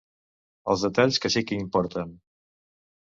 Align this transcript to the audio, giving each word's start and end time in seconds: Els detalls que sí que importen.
Els 0.73 0.85
detalls 0.87 1.21
que 1.25 1.31
sí 1.35 1.45
que 1.51 1.59
importen. 1.67 2.17